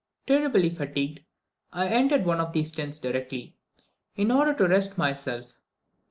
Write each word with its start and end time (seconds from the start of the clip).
Terribly 0.25 0.71
fatigued, 0.71 1.19
I 1.71 1.87
entered 1.87 2.25
one 2.25 2.39
of 2.39 2.53
the 2.53 2.63
tents 2.63 2.97
directly, 2.97 3.55
in 4.15 4.31
order 4.31 4.55
to 4.55 4.67
rest 4.67 4.97
myself. 4.97 5.59